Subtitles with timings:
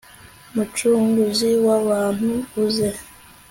[0.53, 2.31] mucunguzi w'abantu
[2.63, 2.87] uze